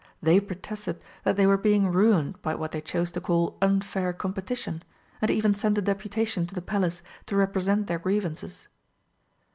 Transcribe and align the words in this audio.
They 0.19 0.39
protested 0.39 1.03
that 1.25 1.35
they 1.35 1.45
were 1.45 1.59
being 1.59 1.87
ruined 1.89 2.41
by 2.41 2.55
what 2.55 2.71
they 2.71 2.81
chose 2.81 3.11
to 3.11 3.21
call 3.21 3.59
unfair 3.61 4.13
competition, 4.13 4.81
and 5.21 5.29
even 5.29 5.53
sent 5.53 5.77
a 5.77 5.81
deputation 5.83 6.47
to 6.47 6.55
the 6.55 6.59
Palace 6.63 7.03
to 7.27 7.35
represent 7.35 7.85
their 7.85 7.99
grievances. 7.99 8.67